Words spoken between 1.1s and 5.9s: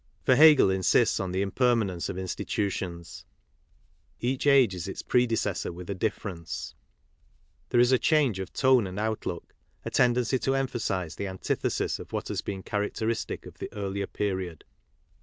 on the impermanence of institutions. Each age is its predecessor